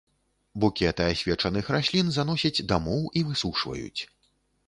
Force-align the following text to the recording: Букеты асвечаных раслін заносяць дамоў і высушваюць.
Букеты 0.61 1.05
асвечаных 1.15 1.67
раслін 1.75 2.09
заносяць 2.17 2.63
дамоў 2.71 3.05
і 3.21 3.25
высушваюць. 3.29 4.01